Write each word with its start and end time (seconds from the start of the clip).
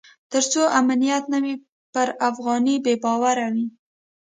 تر 0.31 0.43
څو 0.51 0.61
امنیت 0.79 1.23
نه 1.33 1.39
وي 1.43 1.55
پر 1.93 2.07
افغانۍ 2.29 2.75
بې 2.85 2.93
باوري 3.03 3.47
وي. 3.55 3.65